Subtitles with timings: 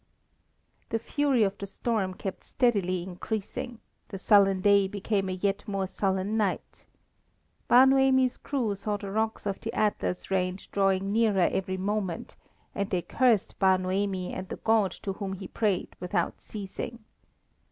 [0.89, 3.77] The fury of the storm kept steadily increasing,
[4.07, 6.85] the sullen day became a yet more sullen night.
[7.67, 12.35] Bar Noemi's crew saw the rocks of the Atlas range drawing nearer every moment,
[12.73, 17.03] and they cursed Bar Noemi and the God to whom he prayed, without ceasing.